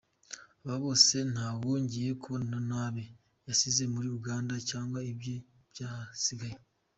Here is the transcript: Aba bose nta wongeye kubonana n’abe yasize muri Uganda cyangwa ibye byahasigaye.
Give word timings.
Aba 0.61 0.75
bose 0.83 1.15
nta 1.31 1.47
wongeye 1.63 2.11
kubonana 2.21 2.59
n’abe 2.69 3.03
yasize 3.47 3.83
muri 3.93 4.07
Uganda 4.17 4.55
cyangwa 4.69 4.99
ibye 5.11 5.35
byahasigaye. 5.71 6.57